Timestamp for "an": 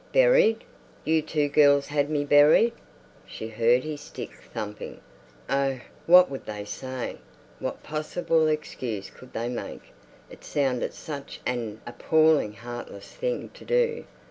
11.45-11.81